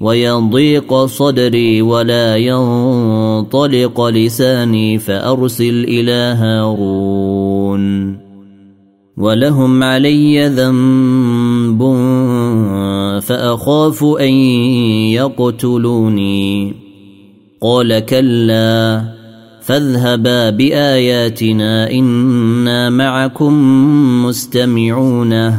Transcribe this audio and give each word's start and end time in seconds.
ويضيق 0.00 1.04
صدري 1.04 1.82
ولا 1.82 2.36
ينطلق 2.36 4.06
لساني 4.06 4.98
فأرسل 4.98 5.84
إلى 5.84 6.36
هارون 6.38 8.18
ولهم 9.16 9.82
علي 9.82 10.48
ذنب 10.48 11.82
فأخاف 13.22 14.04
أن 14.04 14.32
يقتلوني 15.18 16.74
قال 17.60 17.98
كلا 17.98 19.02
فاذهبا 19.62 20.50
بآياتنا 20.50 21.90
إنا 21.90 22.90
معكم 22.90 23.54
مستمعون 24.24 25.58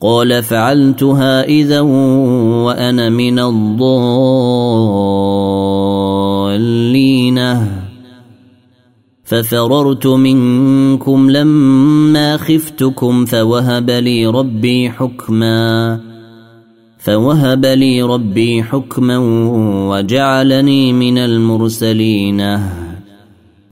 قال 0.00 0.42
فعلتها 0.42 1.42
إذا 1.44 1.80
وأنا 1.80 3.08
من 3.08 3.38
الضالين. 3.38 3.78
ففررت 9.24 10.06
منكم 10.06 11.30
لما 11.30 12.36
خفتكم 12.36 13.24
فوهب 13.24 13.90
لي 13.90 14.26
ربي 14.26 14.90
حكما 14.90 16.00
فوهب 16.98 17.66
لي 17.66 18.02
ربي 18.02 18.62
حكما 18.62 19.18
وجعلني 19.88 20.92
من 20.92 21.18
المرسلين. 21.18 22.58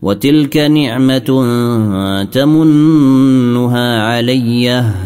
وتلك 0.03 0.57
نعمة 0.57 1.45
تمنها 2.33 4.03
عليّ. 4.03 5.06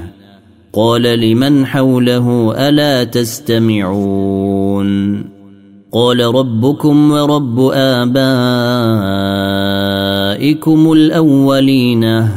قال 0.73 1.01
لمن 1.01 1.65
حوله 1.65 2.53
ألا 2.69 3.03
تستمعون 3.03 4.91
قال 5.93 6.19
ربكم 6.19 7.11
ورب 7.11 7.59
آبائكم 7.73 8.21
الأولين 10.91 12.27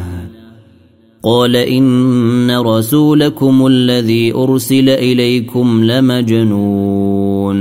قال 1.25 1.57
إن 1.57 2.51
رسولكم 2.51 3.67
الذي 3.67 4.35
أرسل 4.35 4.89
إليكم 4.89 5.85
لمجنون 5.85 7.55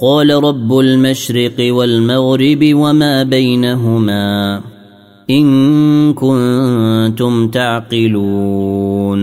قال 0.00 0.44
رب 0.44 0.78
المشرق 0.78 1.74
والمغرب 1.74 2.74
وما 2.74 3.22
بينهما 3.22 4.60
إن 5.30 6.14
كنتم 6.14 7.48
تعقلون 7.48 9.18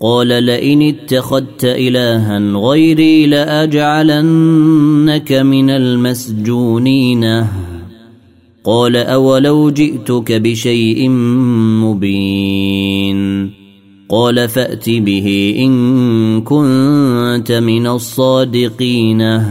قال 0.00 0.28
لئن 0.28 0.82
اتخذت 0.82 1.64
الها 1.64 2.38
غيري 2.38 3.26
لأجعلنك 3.26 5.32
من 5.32 5.70
المسجونين. 5.70 7.46
قال 8.64 8.96
أولو 8.96 9.70
جئتك 9.70 10.32
بشيء 10.32 11.08
مبين. 11.80 13.50
قال 14.08 14.48
فأت 14.48 14.90
به 14.90 15.54
إن 15.58 16.40
كنت 16.40 17.52
من 17.52 17.86
الصادقين. 17.86 19.42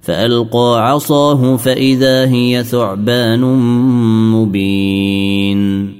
فألقى 0.00 0.90
عصاه 0.90 1.56
فإذا 1.56 2.28
هي 2.28 2.64
ثعبان 2.64 3.40
مبين. 4.32 5.99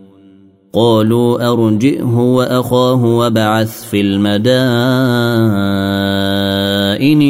قالوا 0.73 1.51
أرجئه 1.51 2.17
وأخاه 2.17 3.05
وابعث 3.05 3.89
في 3.89 4.01
المدائن 4.01 4.47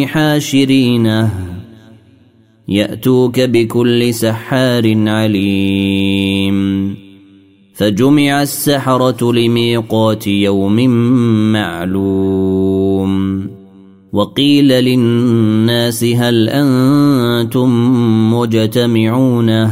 حاشرينه 0.08 1.32
يأتوك 2.68 3.40
بكل 3.40 4.14
سحار 4.14 5.10
عليم. 5.10 6.96
فجمع 7.74 8.42
السحرة 8.42 9.34
لميقات 9.34 10.28
يوم 10.28 10.90
معلوم. 11.52 13.48
وقيل 14.14 14.68
للناس 14.68 16.04
هل 16.04 16.50
أنتم 16.50 17.70
مجتمعون؟ 18.34 19.72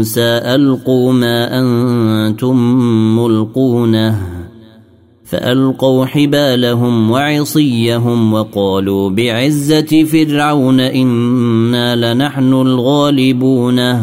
موسى 0.00 0.40
القوا 0.54 1.12
ما 1.12 1.58
أنتم 1.60 2.56
ملقونه 3.18 4.18
فألقوا 5.24 6.06
حبالهم 6.06 7.10
وعصيهم 7.10 8.32
وقالوا 8.32 9.10
بعزة 9.10 10.04
فرعون 10.04 10.80
إنا 10.80 12.14
لنحن 12.14 12.52
الغالبون 12.52 13.94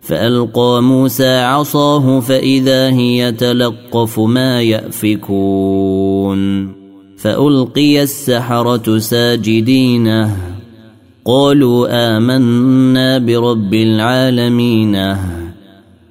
فألقى 0.00 0.82
موسى 0.82 1.38
عصاه 1.38 2.20
فإذا 2.20 2.90
هي 2.90 3.32
تلقف 3.32 4.20
ما 4.20 4.62
يأفكون 4.62 6.38
فألقي 7.16 8.02
السحرة 8.02 8.98
ساجدين 8.98 10.28
قالوا 11.28 11.88
آمنا 12.16 13.18
برب 13.18 13.74
العالمين. 13.74 15.16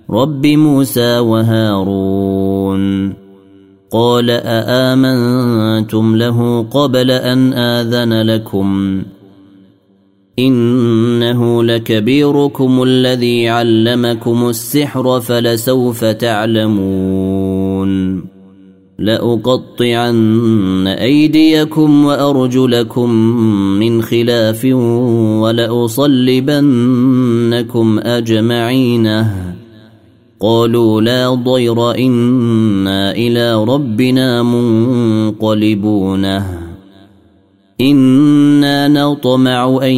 رب 0.09 0.45
موسى 0.45 1.17
وهارون. 1.17 3.13
قال 3.91 4.29
أآمنتم 4.29 6.15
له 6.15 6.65
قبل 6.71 7.11
أن 7.11 7.53
آذن 7.53 8.21
لكم؟ 8.21 9.01
إنه 10.39 11.63
لكبيركم 11.63 12.83
الذي 12.83 13.49
علمكم 13.49 14.49
السحر 14.49 15.21
فلسوف 15.21 16.05
تعلمون. 16.05 17.46
لأقطعن 18.99 20.87
أيديكم 20.87 22.05
وأرجلكم 22.05 23.09
من 23.79 24.01
خلاف 24.01 24.65
ولأصلبنكم 25.41 26.59
أجمعين. 27.99 29.23
قالوا 30.39 31.01
لا 31.01 31.29
ضير 31.29 31.91
إنا 31.91 33.11
إلى 33.11 33.63
ربنا 33.63 34.43
منقلبون. 34.43 36.25
إنا 37.81 38.87
نطمع 38.87 39.79
أن 39.83 39.93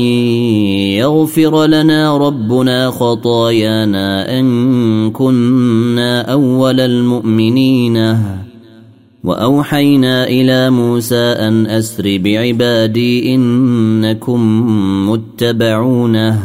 يغفر 0.99 1.65
لنا 1.65 2.17
ربنا 2.17 2.89
خطايانا 2.89 4.39
أن 4.39 5.11
كنا 5.11 6.21
أول 6.21 6.79
المؤمنين. 6.79 8.15
وأوحينا 9.23 10.27
إلى 10.27 10.69
موسى 10.69 11.15
أن 11.15 11.67
أسر 11.67 12.17
بعبادي 12.17 13.35
إنكم 13.35 14.69
متبعونه. 15.09 16.39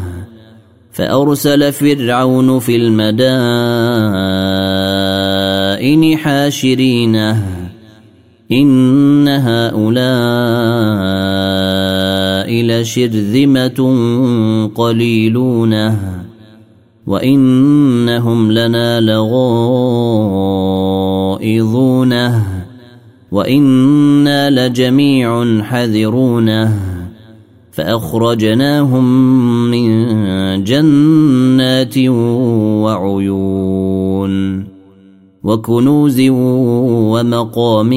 فأرسل 0.93 1.73
فرعون 1.73 2.59
في 2.59 2.77
المدائن 2.77 3.37
حاشرينه. 6.17 7.47
إن 8.53 9.29
هؤلاء 9.29 9.95
لشرذمة 12.65 13.97
قليلون. 14.75 15.99
وإنهم 17.07 18.53
لنا 18.53 19.01
لغائظون. 19.01 19.35
وإنا 23.35 24.51
لجميع 24.51 25.63
حذرونه 25.63 26.73
فأخرجناهم 27.73 29.05
من 29.71 29.89
جنات 30.65 31.99
وعيون 32.85 34.65
وكنوز 35.45 36.21
ومقام 37.11 37.91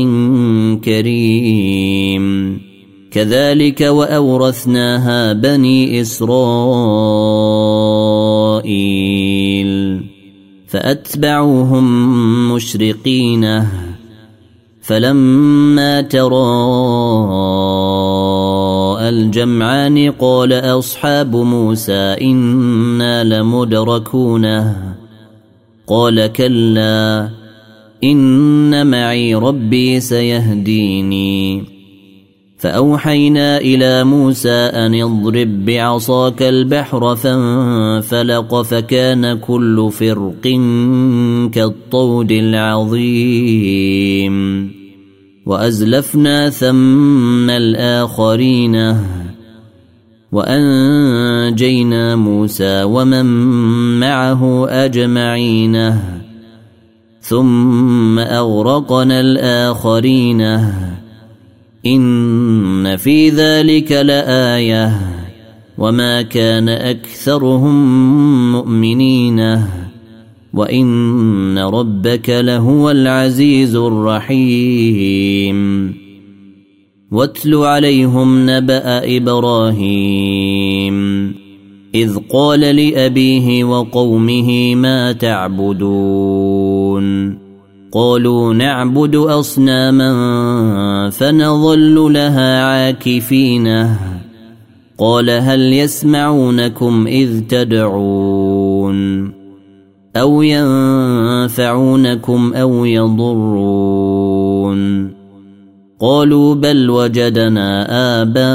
كريم 0.84 2.58
كذلك 3.12 3.82
واورثناها 3.82 5.34
بني 5.34 6.02
اسرائيل 6.02 6.48
فاتبعوهم 10.68 11.86
مشرقين 12.52 13.64
فلما 14.88 16.02
تراءى 16.02 16.40
الجمعان 19.10 20.12
قال 20.12 20.54
أصحاب 20.54 21.36
موسى 21.36 22.16
إنا 22.22 23.24
لمدركون 23.24 24.74
قال 25.88 26.28
كلا 26.28 27.30
إن 28.04 28.88
معي 28.88 29.36
ربي 29.36 30.00
سيهديني. 30.00 31.64
فأوحينا 32.58 33.58
إلى 33.58 34.04
موسى 34.04 34.50
أن 34.50 35.02
اضرب 35.02 35.66
بعصاك 35.66 36.42
البحر 36.42 37.16
فانفلق 37.16 38.62
فكان 38.62 39.38
كل 39.38 39.90
فرق 39.92 40.42
كالطود 41.52 42.32
العظيم. 42.32 43.58
وأزلفنا 45.48 46.50
ثم 46.50 47.50
الآخرين 47.50 48.98
وأنجينا 50.32 52.16
موسى 52.16 52.84
ومن 52.84 53.26
معه 54.00 54.68
أجمعين 54.70 56.00
ثم 57.22 58.20
أغرقنا 58.20 59.20
الآخرين 59.20 60.42
إن 61.86 62.98
في 62.98 63.30
ذلك 63.30 63.92
لآية 63.92 65.02
وما 65.78 66.22
كان 66.22 66.70
أكثرهم 66.70 67.76
مؤمنين 68.52 69.64
وان 70.58 71.58
ربك 71.58 72.30
لهو 72.30 72.92
العزيز 72.92 73.76
الرحيم 73.76 75.58
واتل 77.12 77.56
عليهم 77.56 78.50
نبا 78.50 79.18
إبراهيم 79.18 80.98
اذ 81.96 82.18
قال 82.34 82.60
لابيه 82.60 83.64
وقومه 83.64 84.76
ما 84.76 85.12
تعبدون 85.12 86.28
قالوا 87.92 88.54
نعبد 88.54 89.16
اصناما 89.16 90.10
فنظل 91.10 92.14
لها 92.14 92.64
عاكفين 92.64 93.96
قال 94.98 95.30
هل 95.30 95.74
يسمعونكم 95.74 97.08
اذ 97.08 97.40
تدعون 97.40 99.37
أو 100.22 100.42
ينفعونكم 100.42 102.14
أو 102.54 102.86
يضرون 102.86 104.78
قالوا 106.00 106.56
بل 106.56 106.90
وجدنا 106.90 107.88
اباءنا 108.22 108.52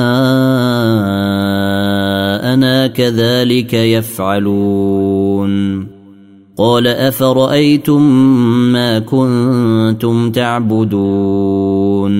كذلك 2.86 3.74
يفعلون 3.74 5.52
قال 6.56 6.86
افرايتم 6.86 8.02
ما 8.72 8.98
كنتم 8.98 10.30
تعبدون 10.30 12.12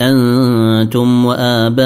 أنتم 0.00 1.24
واباؤكم 1.24 1.84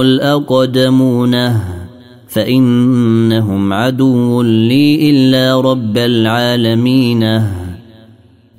الاقدمون 0.00 1.34
فإنهم 2.38 3.72
عدو 3.72 4.42
لي 4.42 5.10
إلا 5.10 5.60
رب 5.60 5.98
العالمين. 5.98 7.42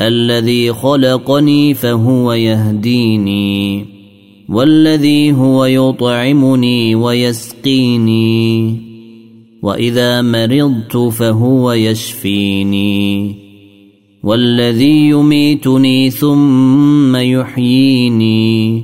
الذي 0.01 0.73
خلقني 0.73 1.73
فهو 1.73 2.33
يهديني 2.33 3.85
والذي 4.49 5.31
هو 5.31 5.65
يطعمني 5.65 6.95
ويسقيني 6.95 8.75
وإذا 9.61 10.21
مرضت 10.21 10.97
فهو 10.97 11.71
يشفيني. 11.71 13.35
والذي 14.23 15.09
يميتني 15.09 16.09
ثم 16.09 17.15
يحييني. 17.15 18.83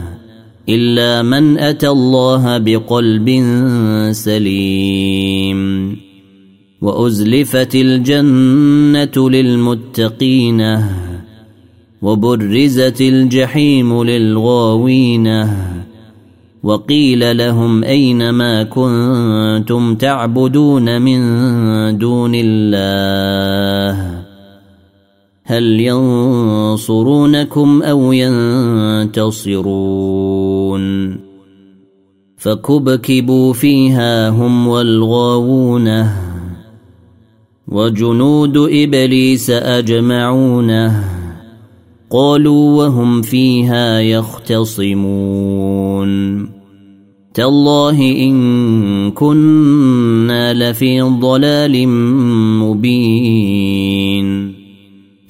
إلا 0.75 1.21
من 1.21 1.57
أتى 1.57 1.89
الله 1.89 2.57
بقلب 2.57 3.29
سليم. 4.11 5.61
وأزلفت 6.81 7.75
الجنة 7.75 9.29
للمتقين 9.29 10.61
وبرزت 12.01 13.01
الجحيم 13.01 14.03
للغاوين 14.03 15.47
وقيل 16.63 17.37
لهم 17.37 17.83
أين 17.83 18.29
ما 18.29 18.63
كنتم 18.63 19.95
تعبدون 19.95 21.01
من 21.01 21.21
دون 21.97 22.31
الله. 22.35 24.20
هل 25.51 25.79
ينصرونكم 25.79 27.83
أو 27.83 28.11
ينتصرون؟ 28.11 29.55
فكبكبوا 32.37 33.53
فيها 33.53 34.29
هم 34.29 34.67
والغاوون. 34.67 36.07
وجنود 37.67 38.57
إبليس 38.57 39.49
أجمعون. 39.49 40.91
قالوا 42.09 42.77
وهم 42.77 43.21
فيها 43.21 43.99
يختصمون. 43.99 45.61
تالله 47.33 47.99
إن 47.99 49.11
كنا 49.11 50.53
لفي 50.53 51.01
ضلال 51.01 51.87
مبين. 52.59 54.20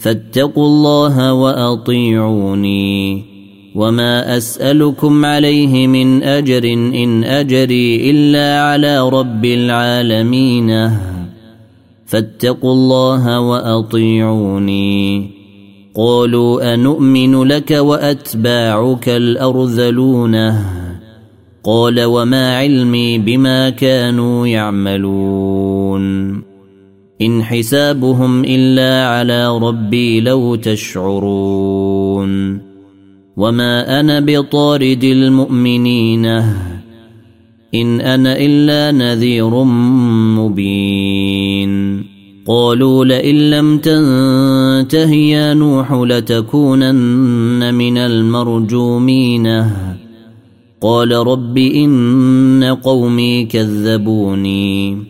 فاتقوا 0.00 0.66
الله 0.66 1.32
وأطيعوني 1.32 3.24
وما 3.74 4.36
أسألكم 4.36 5.24
عليه 5.24 5.86
من 5.86 6.22
أجر 6.22 6.64
إن 6.72 7.24
أجري 7.24 8.10
إلا 8.10 8.62
على 8.62 9.08
رب 9.08 9.44
العالمين. 9.44 10.90
فاتقوا 12.06 12.72
الله 12.72 13.40
وأطيعوني. 13.40 15.30
قالوا 15.94 16.74
انومن 16.74 17.42
لك 17.42 17.70
وأتباعك 17.70 19.08
الأرذلون؟ 19.08 20.36
قال 21.64 22.04
وما 22.04 22.58
علمي 22.58 23.18
بما 23.18 23.70
كانوا 23.70 24.46
يعملون. 24.46 26.49
إن 27.22 27.42
حسابهم 27.42 28.44
إلا 28.44 29.06
على 29.06 29.58
ربي 29.58 30.20
لو 30.20 30.54
تشعرون 30.54 32.30
وما 33.36 34.00
أنا 34.00 34.20
بطارد 34.20 35.04
المؤمنين 35.04 36.26
إن 37.74 38.00
أنا 38.00 38.36
إلا 38.38 38.92
نذير 38.92 39.64
مبين 40.38 42.04
قالوا 42.46 43.04
لئن 43.04 43.50
لم 43.50 43.78
تنته 43.78 45.12
يا 45.12 45.54
نوح 45.54 45.92
لتكونن 45.92 47.74
من 47.74 47.98
المرجومين 47.98 49.64
قال 50.80 51.12
رب 51.12 51.58
إن 51.58 52.76
قومي 52.82 53.44
كذبوني 53.44 55.09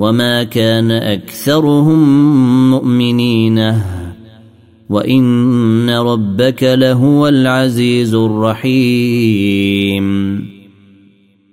وما 0.00 0.42
كان 0.44 0.90
اكثرهم 0.90 2.00
مؤمنين 2.70 3.74
وان 4.90 5.90
ربك 5.90 6.62
لهو 6.62 7.28
العزيز 7.28 8.14
الرحيم 8.14 10.06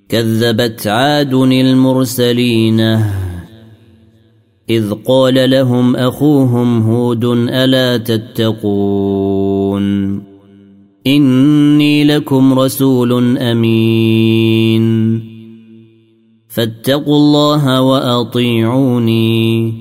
كذبت 0.09 0.87
عاد 0.87 1.33
المرسلين 1.33 2.79
اذ 4.69 4.93
قال 5.05 5.49
لهم 5.49 5.95
اخوهم 5.95 6.81
هود 6.81 7.25
الا 7.25 7.97
تتقون 7.97 9.83
اني 11.07 12.03
لكم 12.03 12.59
رسول 12.59 13.37
امين 13.37 15.26
فاتقوا 16.47 17.15
الله 17.15 17.81
وأطيعوني 17.81 19.73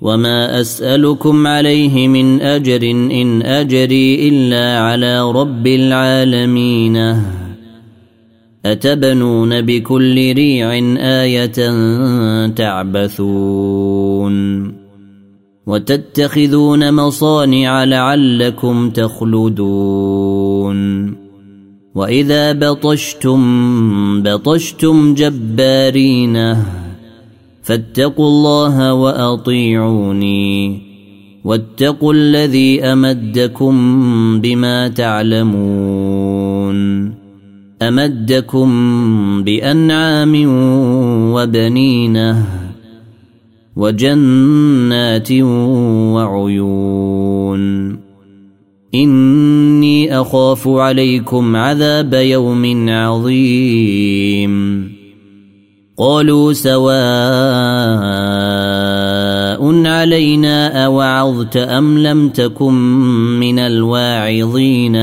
وما 0.00 0.60
أسألكم 0.60 1.46
عليه 1.46 2.08
من 2.08 2.42
أجر 2.42 2.82
إن 2.90 3.42
أجري 3.42 4.28
إلا 4.28 4.78
على 4.80 5.32
رب 5.32 5.66
العالمين. 5.66 7.22
أتبنون 8.66 9.60
بكل 9.60 10.32
ريع 10.32 10.72
آية 10.98 11.70
تعبثون. 12.46 14.30
وتتخذون 15.66 16.94
مصانع 16.94 17.84
لعلكم 17.84 18.90
تخلدون. 18.90 19.60
واذا 22.00 22.52
بطشتم 22.52 23.42
بطشتم 24.22 25.14
جبارينه 25.14 26.66
فاتقوا 27.62 28.28
الله 28.28 28.92
واطيعوني 28.92 30.82
واتقوا 31.44 32.12
الذي 32.14 32.82
امدكم 32.84 33.74
بما 34.40 34.88
تعلمون 34.88 36.78
امدكم 37.82 38.70
بانعام 39.44 40.32
وبنينه 41.34 42.46
وجنات 43.76 45.32
وعيون 46.12 47.60
اني 48.94 49.19
أخاف 50.20 50.68
عليكم 50.68 51.56
عذاب 51.56 52.14
يوم 52.14 52.88
عظيم. 52.88 54.84
قالوا 55.98 56.52
سواء 56.52 57.00
علينا 59.86 60.84
أوعظت 60.84 61.56
أم 61.56 61.98
لم 61.98 62.28
تكن 62.28 62.74
من 63.40 63.58
الواعظين. 63.58 64.96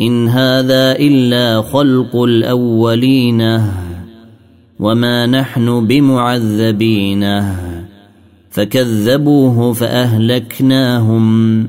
إن 0.00 0.28
هذا 0.28 0.92
إلا 0.92 1.62
خلق 1.62 2.22
الأولين. 2.22 3.62
وما 4.80 5.26
نحن 5.26 5.86
بمعذبين. 5.86 7.42
فكذبوه 8.50 9.72
فأهلكناهم. 9.72 11.68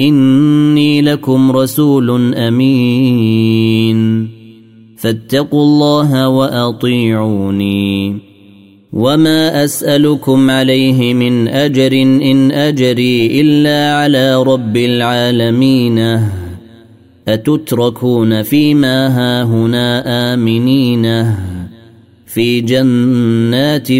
إني 0.00 1.02
لكم 1.02 1.52
رسول 1.52 2.34
أمين. 2.34 4.28
فاتقوا 4.96 5.62
الله 5.62 6.28
وأطيعوني. 6.28 8.18
وما 8.92 9.64
أسألكم 9.64 10.50
عليه 10.50 11.14
من 11.14 11.48
أجر 11.48 11.92
إن 12.02 12.50
أجري 12.50 13.40
إلا 13.40 13.94
على 13.96 14.42
رب 14.42 14.76
العالمين. 14.76 16.20
أتتركون 17.28 18.42
فيما 18.42 19.06
هاهنا 19.08 20.02
آمنين. 20.34 21.34
في 22.26 22.60
جنات 22.60 23.92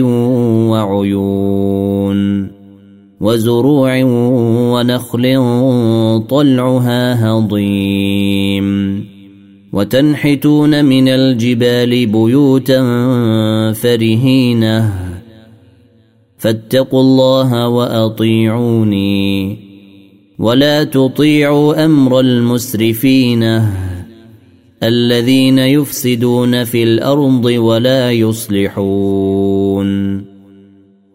وعيون. 0.70 2.53
وزروع 3.20 4.02
ونخل 4.72 5.22
طلعها 6.28 7.28
هضيم. 7.28 9.04
وتنحتون 9.72 10.84
من 10.84 11.08
الجبال 11.08 12.06
بيوتا 12.06 12.82
فرهين 13.72 14.90
فاتقوا 16.38 17.00
الله 17.00 17.68
وأطيعوني. 17.68 19.58
ولا 20.38 20.84
تطيعوا 20.84 21.84
أمر 21.84 22.20
المسرفين 22.20 23.42
الذين 24.82 25.58
يفسدون 25.58 26.64
في 26.64 26.82
الأرض 26.82 27.44
ولا 27.44 28.12
يصلحون. 28.12 29.54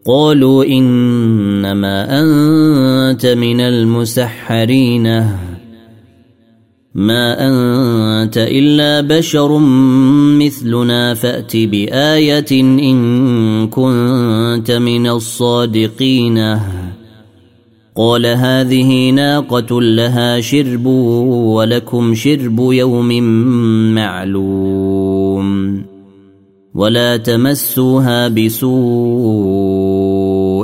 قالوا 0.05 0.65
إنما 0.65 2.21
أنت 2.21 3.25
من 3.25 3.61
المسحرين. 3.61 5.03
ما 6.95 7.37
أنت 7.39 8.37
إلا 8.37 9.01
بشر 9.01 9.57
مثلنا 10.37 11.13
فأت 11.13 11.57
بآية 11.57 12.61
إن 12.61 13.67
كنت 13.67 14.71
من 14.71 15.07
الصادقين. 15.07 16.59
قال 17.95 18.25
هذه 18.25 19.09
ناقة 19.09 19.81
لها 19.81 20.41
شرب 20.41 20.85
ولكم 20.85 22.15
شرب 22.15 22.59
يوم 22.59 23.23
معلوم. 23.95 25.79
ولا 26.75 27.17
تمسوها 27.17 28.27
بسوء 28.27 29.78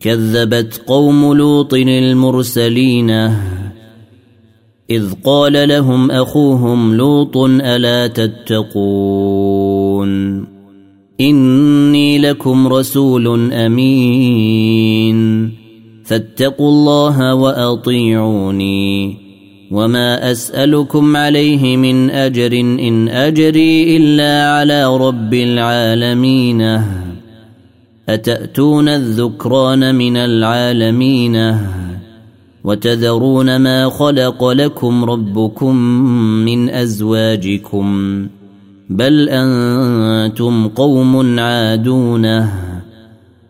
كذبت 0.00 0.82
قوم 0.86 1.34
لوط 1.34 1.74
المرسلين. 1.74 3.10
إذ 4.90 5.04
قال 5.24 5.68
لهم 5.68 6.10
أخوهم 6.10 6.94
لوط 6.94 7.36
ألا 7.36 8.06
تتقون؟ 8.06 9.60
إني 11.20 12.18
لكم 12.18 12.68
رسول 12.68 13.52
أمين. 13.52 15.50
فاتقوا 16.04 16.68
الله 16.68 17.34
وأطيعوني. 17.34 19.16
وما 19.70 20.30
أسألكم 20.30 21.16
عليه 21.16 21.76
من 21.76 22.10
أجر 22.10 22.52
إن 22.60 23.08
أجري 23.08 23.96
إلا 23.96 24.52
على 24.52 24.96
رب 24.96 25.34
العالمين. 25.34 26.80
أتأتون 28.14 28.88
الذكران 28.88 29.94
من 29.94 30.16
العالمين 30.16 31.58
وتذرون 32.64 33.56
ما 33.56 33.88
خلق 33.88 34.44
لكم 34.44 35.04
ربكم 35.04 35.76
من 36.44 36.70
أزواجكم 36.70 38.26
بل 38.90 39.28
أنتم 39.28 40.68
قوم 40.68 41.38
عادون 41.38 42.48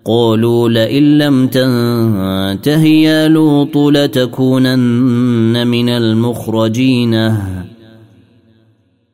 قالوا 0.04 0.68
لئن 0.68 1.18
لم 1.18 1.46
تنته 1.46 2.84
يا 2.84 3.28
لوط 3.28 3.76
لتكونن 3.76 5.66
من 5.66 5.88
المخرجين 5.88 7.36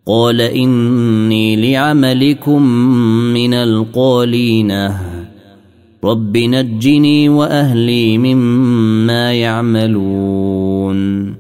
قال 0.07 0.41
إني 0.41 1.73
لعملكم 1.73 2.63
من 3.35 3.55
القالين 3.55 4.89
رب 6.07 6.37
نجني 6.37 7.29
وأهلي 7.29 8.19
مما 8.19 9.33
يعملون. 9.33 11.35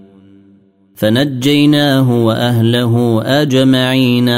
فنجيناه 0.94 2.24
وأهله 2.24 3.22
أجمعين. 3.24 4.28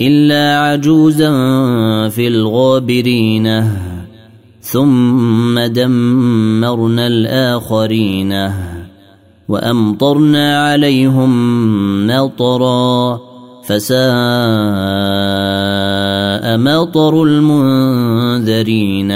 إلا 0.00 0.58
عجوزا 0.58 1.30
في 2.08 2.28
الغابرين. 2.28 3.64
ثم 4.60 5.60
دمرنا 5.60 7.06
الآخرين. 7.06 8.50
وأمطرنا 9.48 10.68
عليهم 10.68 11.30
مطرا. 12.06 13.29
فساء 13.70 14.00
مطر 16.58 17.22
المنذرين. 17.22 19.10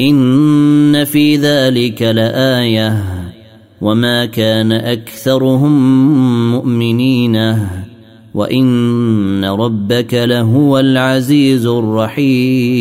إن 0.00 1.04
في 1.04 1.36
ذلك 1.36 2.02
لآية. 2.02 3.04
وما 3.80 4.26
كان 4.26 4.72
أكثرهم 4.72 5.72
مؤمنين. 6.52 7.58
وإن 8.34 9.44
ربك 9.44 10.14
لهو 10.14 10.78
العزيز 10.78 11.66
الرحيم. 11.66 12.74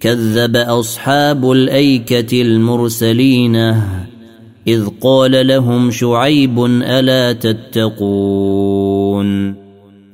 كذب 0.00 0.56
أصحاب 0.56 1.52
الأيكة 1.52 2.42
المرسلين. 2.42 3.74
إذ 4.68 4.88
قال 5.00 5.46
لهم 5.46 5.90
شعيب 5.90 6.64
ألا 6.64 7.32
تتقون 7.32 8.84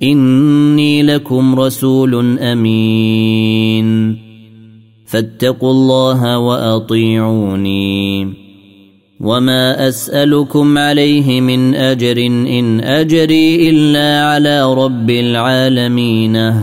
إني 0.03 1.03
لكم 1.03 1.61
رسول 1.61 2.39
أمين 2.39 4.19
فاتقوا 5.07 5.71
الله 5.71 6.39
وأطيعوني 6.39 8.35
وما 9.21 9.89
أسألكم 9.89 10.79
عليه 10.79 11.41
من 11.41 11.75
أجر 11.75 12.27
إن 12.27 12.81
أجري 12.81 13.71
إلا 13.71 14.25
على 14.25 14.75
رب 14.75 15.11
العالمين 15.11 16.55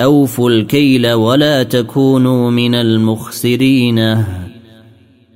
أوفوا 0.00 0.50
الكيل 0.50 1.12
ولا 1.12 1.62
تكونوا 1.62 2.50
من 2.50 2.74
المخسرين 2.74 4.24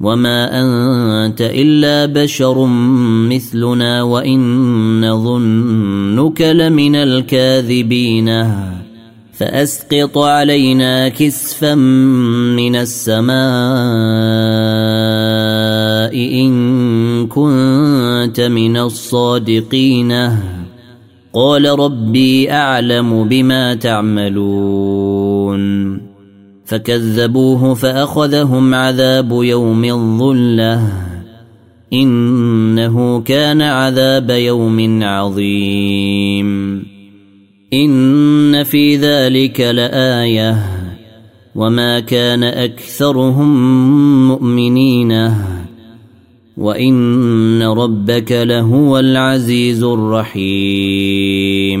وما 0.00 0.60
انت 0.60 1.40
الا 1.40 2.06
بشر 2.06 2.66
مثلنا 3.28 4.02
وان 4.02 5.10
نظنك 5.10 6.42
لمن 6.42 6.96
الكاذبين 6.96 8.46
فاسقط 9.32 10.18
علينا 10.18 11.08
كسفا 11.08 11.74
من 11.74 12.76
السماء 12.76 13.34
ان 16.14 17.26
كنت 17.26 18.40
من 18.40 18.76
الصادقين 18.76 20.12
قال 21.32 21.78
ربي 21.80 22.52
اعلم 22.52 23.28
بما 23.28 23.74
تعملون 23.74 25.60
فكذبوه 26.70 27.74
فأخذهم 27.74 28.74
عذاب 28.74 29.42
يوم 29.42 29.84
الظلة. 29.84 30.92
إنه 31.92 33.20
كان 33.20 33.62
عذاب 33.62 34.30
يوم 34.30 35.02
عظيم. 35.02 36.82
إن 37.72 38.64
في 38.64 38.96
ذلك 38.96 39.60
لآية. 39.60 40.56
وما 41.54 42.00
كان 42.00 42.44
أكثرهم 42.44 43.48
مؤمنين. 44.28 45.34
وإن 46.56 47.62
ربك 47.62 48.32
لهو 48.32 48.98
العزيز 48.98 49.82
الرحيم. 49.82 51.80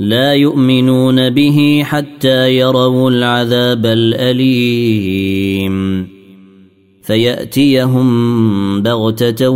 لا 0.00 0.34
يؤمنون 0.34 1.30
به 1.30 1.82
حتى 1.84 2.56
يروا 2.56 3.10
العذاب 3.10 3.86
الأليم. 3.86 5.70
فيأتيهم 7.02 8.82
بغتة 8.82 9.48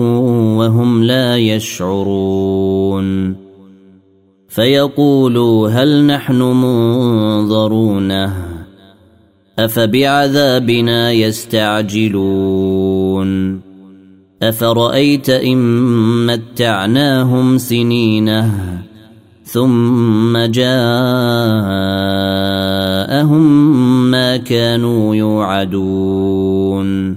وهم 0.59 1.05
لا 1.05 1.37
يشعرون. 1.37 3.37
فيقولوا 4.49 5.69
هل 5.69 6.07
نحن 6.07 6.43
منظرون 6.43 8.31
أفبعذابنا 9.59 11.13
يستعجلون. 11.13 12.51
أفرأيت 14.43 15.31
إن 15.31 16.27
متعناهم 16.27 17.59
سنينه؟ 17.59 18.85
ثم 19.55 20.35
جاءهم 20.37 20.75
ما 24.11 24.37
كانوا 24.37 25.17
يوعدون. 25.17 27.17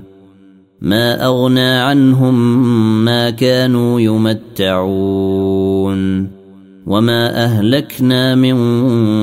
ما 0.82 1.26
أغنى 1.26 1.70
عنهم 1.70 2.66
ما 3.06 3.30
كانوا 3.30 4.02
يمتعون. 4.02 5.48
وما 6.88 7.44
أهلكنا 7.44 8.36
من 8.36 8.58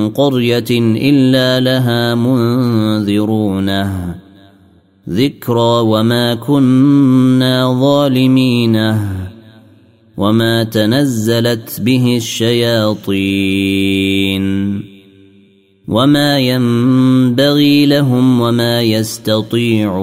قرية 0.09 0.65
إلا 0.71 1.61
لها 1.61 2.15
منذرون. 2.15 3.71
ذكرى 5.11 5.81
وما 5.81 6.35
كنا 6.35 7.81
ظالمين. 7.81 8.77
وما 10.17 10.65
تنزلت 10.65 11.81
به 11.81 12.17
الشياطين. 12.17 13.15
وما 15.89 16.39
ينبغي 16.39 17.87
لهم 17.87 18.41
وما 18.41 18.83
يستطيعون. 18.83 19.95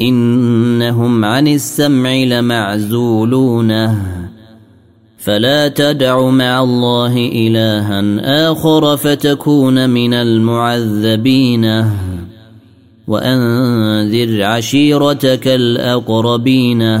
إنهم 0.00 1.24
عن 1.24 1.48
السمع 1.48 2.14
لمعزولون. 2.14 3.98
فلا 5.18 5.68
تدع 5.68 6.30
مع 6.30 6.62
الله 6.62 7.16
إلها 7.16 8.02
آخر 8.52 8.96
فتكون 8.96 9.90
من 9.90 10.14
المعذبين. 10.14 11.84
وأنذر 13.06 14.42
عشيرتك 14.42 15.48
الأقربين. 15.48 17.00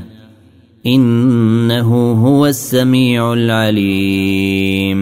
إنه 0.85 2.11
هو 2.11 2.45
السميع 2.45 3.33
العليم. 3.33 5.01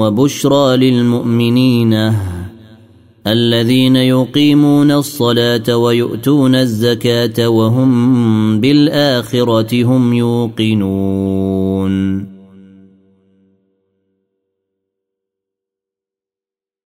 وبشرى 0.00 0.76
للمؤمنين. 0.76 2.12
الذين 3.26 3.96
يقيمون 3.96 4.90
الصلاة 4.90 5.76
ويؤتون 5.76 6.54
الزكاة 6.54 7.48
وهم 7.48 8.60
بالآخرة 8.60 9.84
هم 9.84 10.12
يوقنون. 10.12 11.92